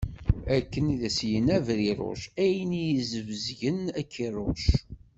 Akken 0.57 0.85
i 0.93 0.97
as-yenna 1.07 1.57
Bṛiṛuc: 1.65 2.23
ayen 2.43 2.71
iyi-sbezgen, 2.81 3.79
ad 3.99 4.05
k-iṛuc. 4.13 4.65